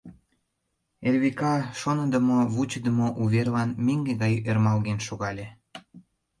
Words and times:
Эрвика 1.07 1.53
шоныдымо-вучыдымо 1.79 3.07
уверлан 3.23 3.69
меҥге 3.85 4.13
гай 4.21 4.33
ӧрмалген 4.49 4.99
шогале. 5.07 5.47